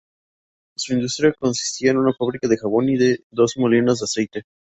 [0.75, 4.41] Su industria consistía en una fábrica de jabón y en dos molinos de aceite.